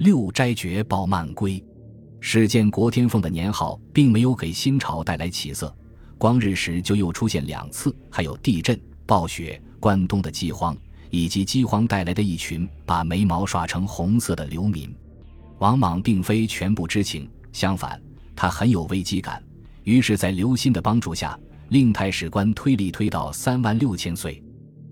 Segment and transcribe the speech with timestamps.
[0.00, 1.62] 六斋爵报慢归。
[2.20, 5.76] 始建国天凤的年号并没有给新朝带来起色，
[6.16, 10.74] 光日时就又出现两次，还有地震、暴雪、关东的饥荒，
[11.10, 14.90] 以及饥荒带来的一群把眉毛刷成红色的流民。
[15.58, 18.00] 王莽并非全部知情，相反，
[18.34, 19.44] 他很有危机感，
[19.84, 21.38] 于是，在刘歆的帮助下，
[21.68, 24.42] 令太史官推历推到三万六千岁，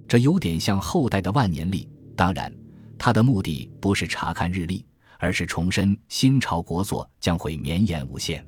[0.06, 1.88] 这有点像后代的万年历。
[2.14, 2.52] 当然，
[2.98, 4.84] 他的目的不是查看日历。
[5.19, 8.45] 而是重申新朝国祚将会绵延无限。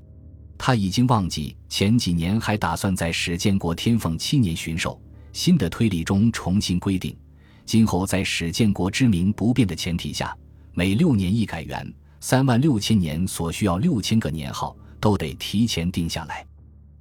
[0.56, 4.98] 他已经忘记前几年还打算在始建国天凤七年巡狩。
[5.32, 7.16] 新的推理中重新规定，
[7.64, 10.36] 今后在始建国之名不变的前提下，
[10.72, 16.44] 每六年一改元，三万六千年所需要六千个年号都得提前定下来。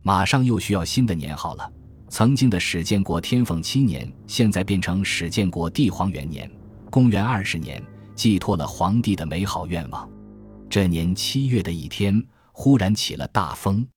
[0.04, 1.74] 马上又需要新的年号了。
[2.08, 6.50] 曾经的始建国天凤七年，现在变成始建国帝皇元年，
[6.92, 7.84] 公元二十年。
[8.20, 10.06] 寄托了皇帝的美好愿望。
[10.70, 13.88] 这年七月的一天，忽然起了大风。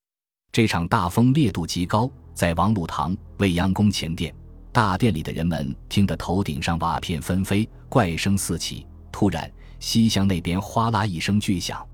[0.53, 4.33] 这场大风烈度极高，在王禄堂未央宫前殿，
[4.71, 8.87] 大殿里的人们听得头顶上瓦片纷飞，怪声四起。
[9.11, 11.85] 突然，西厢那边哗啦一声巨响，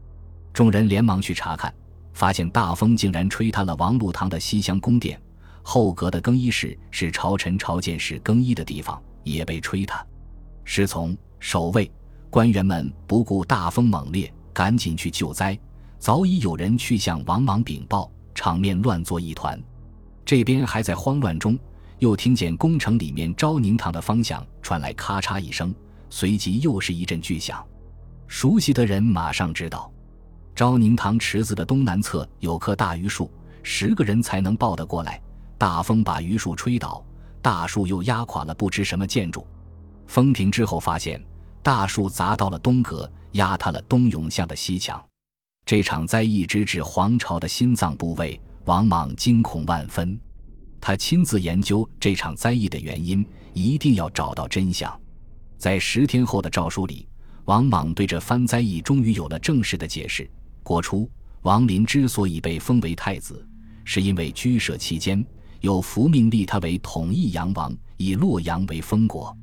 [0.53, 1.75] 众人连忙去查看，
[2.13, 5.19] 发现大风竟然吹塌了王禄堂的西厢宫殿。
[5.63, 10.07] 后阁的更衣室是朝臣朝见时更衣的地方，也被吹塌。
[10.67, 11.91] 侍从、守卫。
[12.31, 15.59] 官员们不顾大风猛烈，赶紧去救灾。
[15.99, 19.61] 早已有人去向王莽禀报，场面乱作一团。
[20.25, 21.59] 这边还在慌乱中，
[21.99, 25.75] 又听见宫城里面昭宁堂的方向传来咔嚓一声，
[26.11, 27.65] 随即又是一阵巨响。
[28.27, 29.91] 熟悉的人马上知道，
[30.55, 33.31] 昭宁堂池子的东南侧有棵大榆树，
[33.63, 35.21] 十个人才能抱得过来。
[35.57, 37.03] 大风把榆树吹倒，
[37.41, 39.47] 大树又压垮了不知什么建筑。
[40.07, 41.21] 风停之后，发现。
[41.69, 44.99] 大树砸到了东阁，压塌了东永巷的西墙。
[45.67, 50.19] 这场灾疫直指皇朝的心脏部位，王莽惊恐万分。
[50.81, 54.99] 他亲自研究这场灾异的原因，一定要找到真相。
[55.59, 57.07] 在十天后的诏书里，
[57.45, 60.27] 王莽对这番灾异终于有了正式的解释。
[60.63, 61.07] 国初，
[61.43, 63.47] 王林之所以被封为太子，
[63.85, 65.23] 是因为居舍期间
[65.61, 69.37] 有福命立他为统一阳王，以洛阳为封国。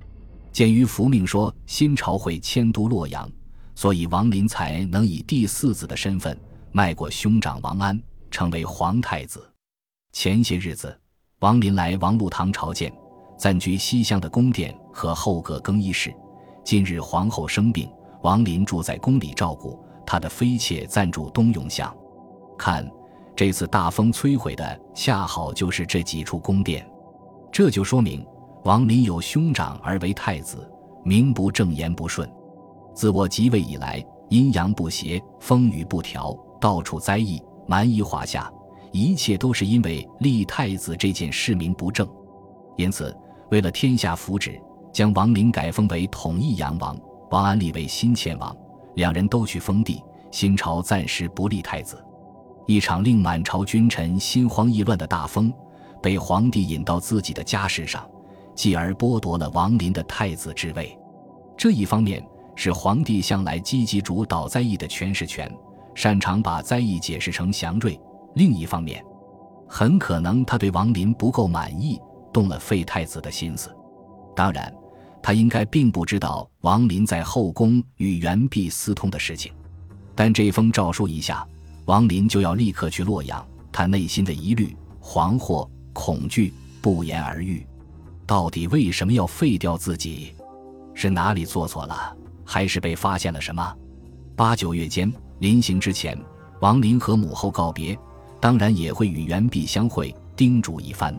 [0.56, 3.30] 鉴于福命说新朝会迁都洛阳，
[3.76, 6.40] 所以王林才能以第四子的身份
[6.72, 8.02] 迈过兄长王安，
[8.32, 9.46] 成为皇太子。
[10.14, 10.98] 前些日子，
[11.40, 12.90] 王林来王禄堂朝见，
[13.38, 16.16] 暂居西厢的宫殿和后阁更衣室。
[16.64, 17.92] 今日皇后生病，
[18.24, 19.78] 王林住在宫里照顾，
[20.08, 21.94] 他的妃妾暂住东永巷。
[22.58, 22.90] 看，
[23.36, 26.90] 这次大风摧毁的恰好就是这几处宫殿，
[27.52, 28.26] 这就说明。
[28.66, 30.68] 王林有兄长而为太子，
[31.04, 32.28] 名不正言不顺。
[32.96, 38.52] 自我即位以来，阴阳不协，风雨不调，到处灾异，蛮夷华夏，
[38.92, 42.10] 一切都是因为立太子这件事名不正。
[42.76, 43.16] 因此，
[43.52, 44.60] 为了天下福祉，
[44.92, 46.98] 将王林改封为统一阳王，
[47.30, 48.58] 王安立为新迁王，
[48.96, 50.02] 两人都去封地。
[50.32, 52.04] 新朝暂时不立太子。
[52.66, 55.54] 一场令满朝君臣心慌意乱的大风，
[56.02, 58.04] 被皇帝引到自己的家事上。
[58.56, 60.98] 继而剥夺了王林的太子之位，
[61.58, 65.54] 这一方面是皇帝向来积极主导灾异的诠释权，
[65.94, 68.00] 擅长把灾异解释成祥瑞；
[68.36, 69.04] 另一方面，
[69.68, 72.00] 很可能他对王林不够满意，
[72.32, 73.76] 动了废太子的心思。
[74.36, 74.74] 当然，
[75.22, 79.52] 他应该并不知道王林在后宫与元弼私通的事情，
[80.16, 81.46] 但这封诏书一下，
[81.86, 87.66] 王林就要立刻去洛阳，他内心的疑虑、惶惑、恐惧不言而喻。
[88.28, 90.34] 到底为什么要废掉自己？
[90.94, 93.76] 是哪里做错了，还是被发现了什么？
[94.36, 96.18] 八九月间临行之前，
[96.62, 97.98] 王林和母后告别，
[98.40, 101.18] 当然也会与袁弼相会，叮嘱一番。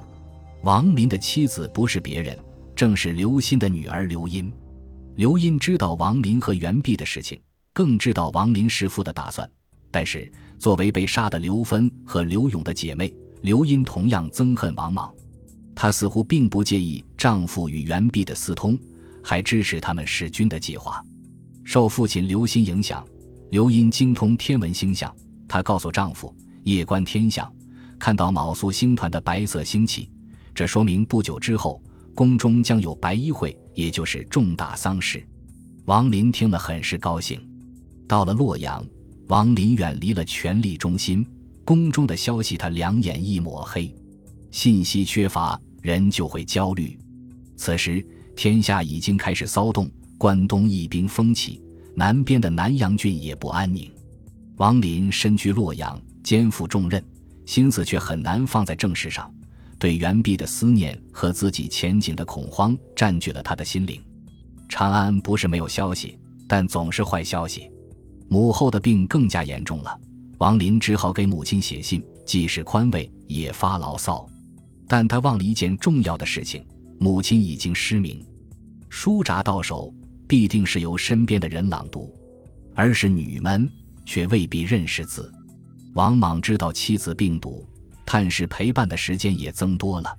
[0.62, 2.36] 王林的妻子不是别人，
[2.74, 4.52] 正是刘歆的女儿刘英。
[5.14, 7.40] 刘英知道王林和袁碧的事情，
[7.72, 9.48] 更知道王林弑父的打算。
[9.90, 15.14] 但是，作为被杀的刘芬和刘勇的姐妹，刘英同样憎恨王莽。
[15.76, 18.76] 她似乎并不介意丈夫与袁弼的私通，
[19.22, 21.04] 还支持他们弑君的计划。
[21.62, 23.06] 受父亲刘歆影响，
[23.50, 25.14] 刘英精通天文星象。
[25.46, 26.34] 她告诉丈夫，
[26.64, 27.52] 夜观天象，
[27.98, 30.10] 看到卯宿星团的白色星气，
[30.54, 31.80] 这说明不久之后
[32.14, 35.24] 宫中将有白衣会，也就是重大丧事。
[35.84, 37.38] 王林听了很是高兴。
[38.08, 38.82] 到了洛阳，
[39.28, 41.24] 王林远离了权力中心，
[41.66, 43.94] 宫中的消息他两眼一抹黑，
[44.50, 45.60] 信息缺乏。
[45.86, 46.98] 人就会焦虑。
[47.56, 48.04] 此时
[48.34, 49.88] 天下已经开始骚动，
[50.18, 51.62] 关东义兵蜂起，
[51.94, 53.88] 南边的南阳郡也不安宁。
[54.56, 57.00] 王林身居洛阳，肩负重任，
[57.44, 59.32] 心思却很难放在正事上。
[59.78, 64.02] 对袁弼的思念和自己前景的恐慌占据了他的心灵。
[64.68, 66.18] 长安不是没有消息，
[66.48, 67.70] 但总是坏消息。
[68.28, 69.96] 母后的病更加严重了，
[70.38, 74.28] 王林只好给母亲写信，既是宽慰，也发牢骚。
[74.88, 76.64] 但他忘了一件重要的事情：
[76.98, 78.24] 母亲已经失明。
[78.88, 79.92] 书札到手，
[80.26, 82.14] 必定是由身边的人朗读，
[82.74, 83.70] 而是女们
[84.04, 85.32] 却未必认识字。
[85.94, 87.66] 王莽知道妻子病笃，
[88.04, 90.16] 探视陪伴的时间也增多了。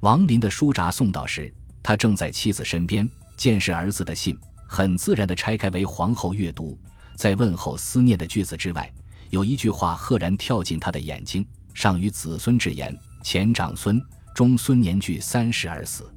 [0.00, 1.52] 王林的书札送到时，
[1.82, 4.36] 他正在妻子身边，见是儿子的信，
[4.66, 6.78] 很自然地拆开为皇后阅读。
[7.16, 8.90] 在问候思念的句子之外，
[9.28, 14.00] 有一句话赫然跳进他的眼睛：“上与子孙之言，前长孙、
[14.34, 16.12] 中孙年俱三十而死。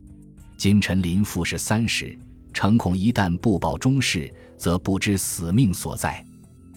[0.57, 2.17] 今臣临复是三十，
[2.53, 6.23] 诚恐一旦不保终世，则不知死命所在。”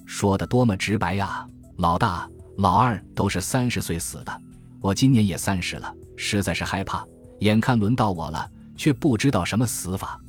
[0.06, 1.46] 说的多么直白呀！
[1.78, 2.28] 老大、
[2.58, 4.40] 老二都是三十岁死的，
[4.80, 7.04] 我今年也三十了，实在是害怕。
[7.40, 10.20] 眼看轮到我了，却不知道什么死法。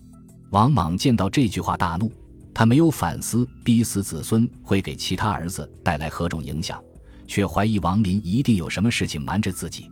[0.50, 2.12] 王莽见到这句话大怒。
[2.54, 6.84] 他没有反思逼死子孙会给其他儿子带来何种影响，
[7.28, 9.92] 却怀疑王林一定有什么事情瞒着自己。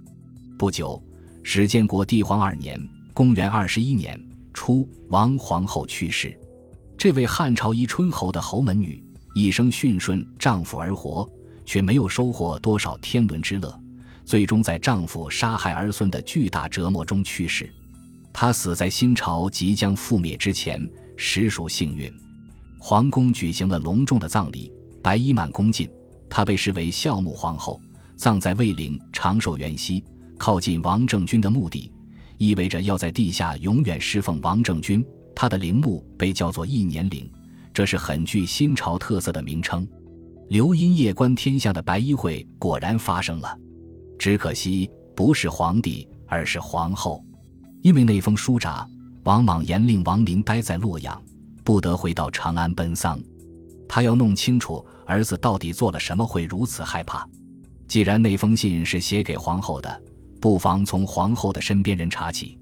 [0.57, 1.03] 不久，
[1.43, 2.79] 史建国帝皇二年
[3.13, 4.19] （公元二十一年）
[4.53, 6.35] 初，王皇后去世。
[6.97, 9.03] 这位汉朝宜春侯的侯门女，
[9.35, 11.29] 一生驯顺丈夫而活，
[11.65, 13.77] 却没有收获多少天伦之乐，
[14.23, 17.69] 最终在丈夫杀害儿孙的巨大折磨中去世。
[18.31, 22.11] 她死在新朝即将覆灭之前，实属幸运。
[22.79, 24.71] 皇宫举行了隆重的葬礼，
[25.01, 25.89] 白衣满宫进，
[26.29, 27.79] 她被视为孝穆皇后，
[28.15, 30.03] 葬在魏陵长寿元西，
[30.37, 31.91] 靠近王政君的墓地，
[32.37, 35.05] 意味着要在地下永远侍奉王政君。
[35.33, 37.29] 她的陵墓被叫做一年陵，
[37.73, 39.87] 这是很具新朝特色的名称。
[40.49, 43.57] 刘因夜观天象的白衣会果然发生了，
[44.17, 47.23] 只可惜不是皇帝，而是皇后，
[47.81, 48.87] 因为那封书札，
[49.23, 51.21] 王莽严令王林待在洛阳。
[51.63, 53.19] 不得回到长安奔丧，
[53.89, 57.27] 他要弄清楚儿子到底做了什么，会如此害怕。
[57.87, 60.01] 既然那封信是写给皇后的，
[60.41, 62.57] 不妨从皇后的身边人查起。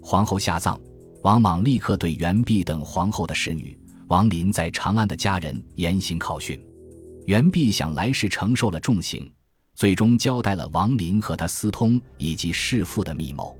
[0.00, 0.80] 皇后下葬，
[1.22, 3.78] 王莽立刻对袁弼等皇后的侍女、
[4.08, 6.58] 王林在长安的家人严刑拷讯。
[7.26, 9.30] 袁弼想来世承受了重刑，
[9.74, 13.56] 最终交代了王林和他私通以及弑父的密谋。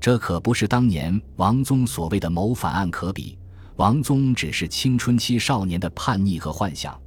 [0.00, 3.38] 这可不是当年王宗所谓的谋反案可比。
[3.76, 7.00] 王宗只是青春期少年的叛逆和幻想，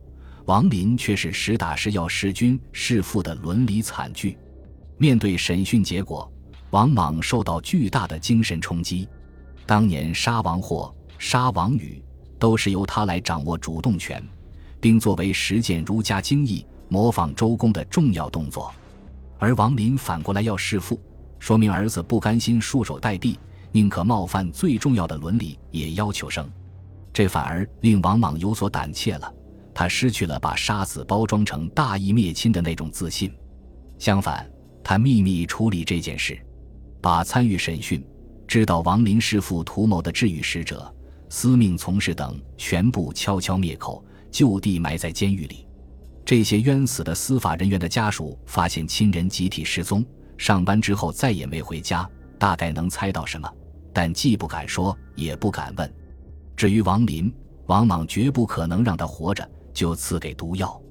[0.46, 4.38] 王林却是实打实要弑君弑父的伦理惨剧。
[4.98, 6.32] 面对审讯结果，
[6.70, 9.08] 王莽受到巨大的精神冲击。
[9.66, 12.00] 当年杀王霍、杀王宇，
[12.38, 14.24] 都是由他来掌握主动权，
[14.80, 18.72] 并作为实践儒家经义、模仿周公的重要动作。
[19.40, 21.02] 而王林反过来要弑父，
[21.40, 23.36] 说明儿子不甘心束手待毙。
[23.72, 26.50] 宁可冒犯最重要的伦理，也要求生，
[27.12, 29.34] 这反而令王莽有所胆怯了。
[29.76, 33.32] 他失去了把杀死包装成大义灭亲的那种自信。
[34.00, 34.50] 相反，
[34.82, 36.40] 他秘密处理这件事，
[37.02, 38.04] 把参与审讯、
[38.48, 40.92] 知道王林弑父图谋的治愈使者、
[41.30, 45.68] 司命从事等全部悄悄灭口，就地埋在监狱里。
[46.24, 50.04] 这些冤死的司法人员的家属发现亲人集体失踪，
[50.38, 53.48] 上班之后再也没回家，大概能猜到什么。
[53.94, 55.94] 但既不敢说，也不敢问。
[56.56, 57.32] 至于王林，
[57.68, 60.82] 王莽绝不可能让他活着，就赐给毒药。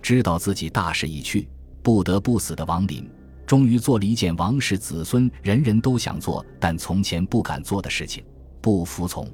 [0.00, 1.48] 知道自己大势已去，
[1.82, 3.10] 不得不死的王林，
[3.44, 8.24] 终于做了一件王室子孙人人都想做但从前不敢做的事情——
[8.62, 9.28] 不服从。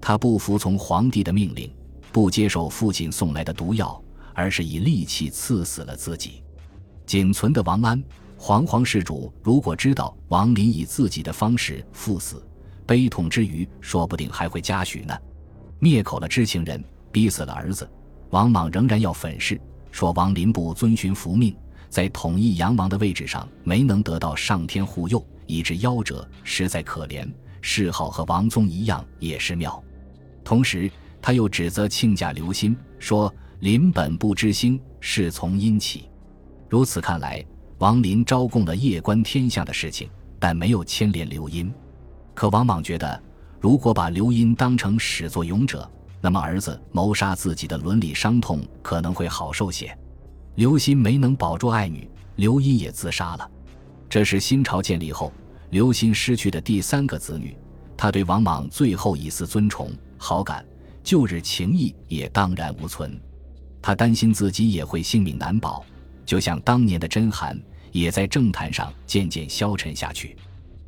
[0.00, 1.72] 他不服从皇帝的命令，
[2.10, 4.02] 不接受父亲送来的毒药，
[4.34, 6.42] 而是以利器刺死了自己。
[7.06, 8.02] 仅存的王安，
[8.38, 12.42] 惶惶世主如果知道王林以自己的方式赴死，
[12.86, 15.16] 悲痛之余，说不定还会嘉许呢。
[15.78, 16.82] 灭口了知情人，
[17.12, 17.88] 逼死了儿子，
[18.30, 19.60] 王莽仍然要粉饰，
[19.90, 21.54] 说王林不遵循福命，
[21.88, 27.28] 在统一阳王的位置上没能得到上天护佑，以致夭折，实在可怜。
[27.60, 29.82] 谥号和王宗一样，也是庙。
[30.44, 36.08] 同时，他又指责亲家刘歆，说林本不知兴，是从阴起。
[36.68, 37.44] 如此看来，
[37.78, 40.08] 王林招供了夜观天象的事情，
[40.38, 41.70] 但没有牵连刘因。
[42.32, 43.20] 可王莽觉得，
[43.60, 49.96] 如果把刘因当成始作俑者，那么儿子谋杀自己的伦理伤痛可能会好受些。
[50.56, 53.50] 刘歆没能保住爱女，刘因也自杀了。
[54.08, 55.32] 这是新朝建立后
[55.70, 57.56] 刘歆失去的第三个子女。
[57.96, 60.64] 他对王莽最后一丝尊崇好感，
[61.02, 63.18] 旧日情谊也荡然无存。
[63.80, 65.84] 他担心自己也会性命难保，
[66.26, 67.58] 就像当年的甄邯，
[67.92, 70.36] 也在政坛上渐渐消沉下去。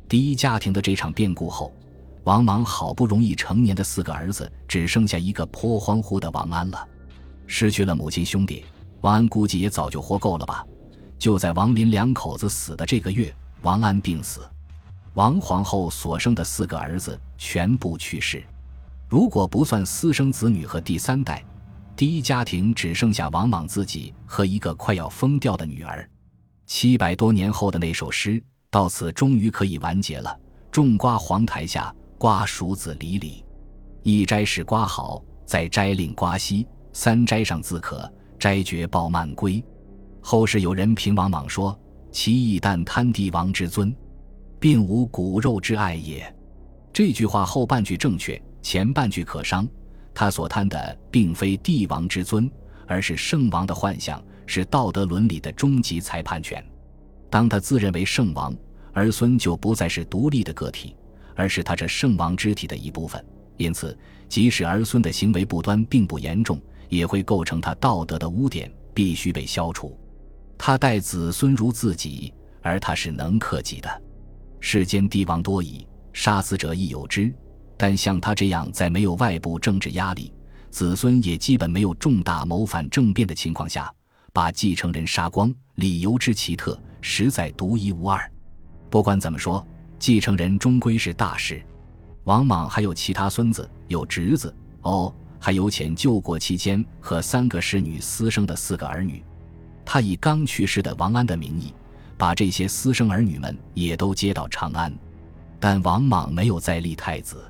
[0.07, 1.73] 第一家庭的这场变故后，
[2.23, 6.87] 王莽好不容易成年的四个儿子，只剩下一个颇荒乎的王安了。
[7.47, 8.63] 失去了母亲兄弟，
[9.01, 10.65] 王安估计也早就活够了吧。
[11.19, 14.41] 就在王林两口子死的这个月，王安病死，
[15.15, 18.43] 王皇后所生的四个儿子全部去世。
[19.09, 21.43] 如果不算私生子女和第三代，
[21.95, 26.09] 第一家庭只剩下王莽自己和一个快要疯掉的女儿。
[26.65, 30.39] 七百多年后的那首诗，到此终于可以完结了。
[30.71, 33.43] 种瓜黄台下，瓜熟子离离。
[34.01, 36.65] 一摘是瓜好，再摘令瓜稀。
[36.93, 39.61] 三摘上自可，摘绝报慢归。
[40.21, 41.77] 后世有人评王莽说
[42.13, 43.93] ：“其义但贪帝王之尊，
[44.57, 46.33] 并无骨肉之爱也。”
[46.93, 48.41] 这句话后半句正确。
[48.61, 49.67] 前半句可商，
[50.13, 52.49] 他所贪的并非帝王之尊，
[52.87, 56.65] 而是圣王的幻想，是道德伦理的终极裁判权。
[57.29, 58.55] 当他自认为圣王，
[58.93, 60.95] 儿孙就不再是独立的个体，
[61.35, 63.23] 而是他这圣王之体的一部分。
[63.57, 63.97] 因此，
[64.27, 66.59] 即使儿孙的行为不端并不严重，
[66.89, 69.97] 也会构成他道德的污点，必须被消除。
[70.57, 74.01] 他待子孙如自己，而他是能克己的。
[74.59, 77.33] 世间帝王多矣，杀死者亦有之。
[77.75, 80.31] 但像他这样，在没有外部政治压力，
[80.69, 83.93] 子孙也基本没有重大谋反政变的情况下，
[84.31, 88.31] 把继承人杀光，理由之奇特，实在独一无二。
[88.89, 89.65] 不管怎么说，
[90.03, 91.63] 继承人终归是大事。
[92.25, 99.23] 王莽还有其他孙子，有侄子，哦，还有遣救国期间和三个侍女私生的四个儿女。
[99.85, 101.73] 他以刚去世的王安的名义，
[102.17, 104.93] 把这些私生儿女们也都接到长安。
[105.57, 107.41] 但王莽没有再立太子。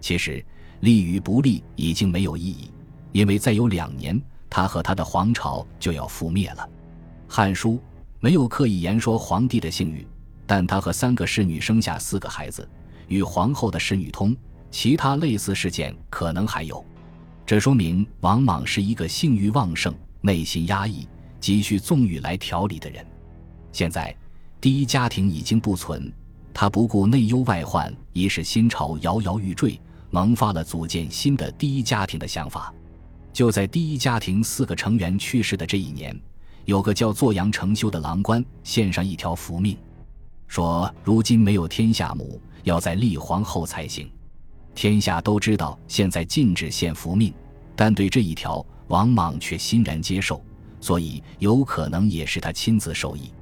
[0.00, 0.42] 其实，
[0.80, 2.70] 立与不立已经没有意义，
[3.12, 4.18] 因为再有两年，
[4.48, 6.66] 他和他的皇朝就要覆灭了。
[7.28, 7.72] 《汉书》
[8.18, 10.06] 没有刻意言说皇帝的姓誉，
[10.46, 12.68] 但他和三个侍女生下四个孩子，
[13.08, 14.36] 与皇后的侍女通。
[14.70, 16.82] 其他类似事件可能还有，
[17.44, 21.06] 这说明王莽是一个性欲旺盛、内心压抑、
[21.38, 23.04] 急需纵欲来调理的人。
[23.70, 24.16] 现在，
[24.62, 26.10] 第一家庭已经不存，
[26.54, 29.78] 他不顾内忧外患，已使新朝摇摇欲坠。
[30.14, 32.72] 萌发了组建新的第一家庭的想法。
[33.32, 36.14] 就在第一家庭四个成员去世的这一年，
[36.66, 39.74] 有个叫做杨成修的郎官献上一条福命，
[40.52, 44.06] 说如今没有天下母，要在立皇后才行。
[44.74, 47.32] 天下都知道现在禁止献符命，
[47.74, 50.44] 但对这一条，王莽却欣然接受，
[50.78, 53.32] 所以有可能也是他亲自授意。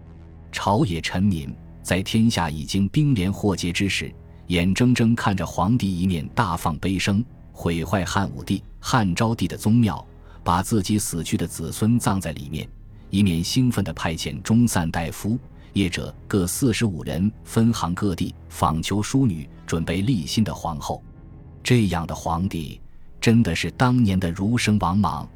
[0.52, 1.52] 朝野臣民
[1.82, 4.14] 在天下已经兵连祸结之时。
[4.46, 10.06] 眼睁睁看着皇帝一面大放悲声，毁坏汉武帝、汉昭帝的宗庙，
[10.44, 12.68] 把自己死去的子孙葬在里面，
[13.10, 15.36] 一面兴奋地派遣中散大夫、
[15.74, 21.02] 业者各四十五人分行各地访求淑女，准备立新的皇后。
[21.62, 22.80] 这样的皇帝，
[23.20, 25.28] 真的是当年的儒生王莽。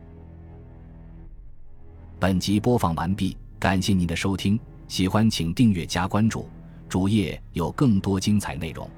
[2.19, 6.49] 本集播放完毕，感谢您的收听，喜欢请订阅加关注，
[6.89, 8.89] 主页有更多精彩内容。